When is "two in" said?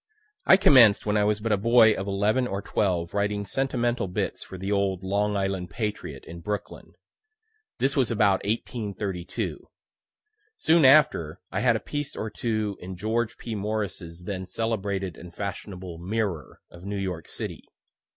12.31-12.97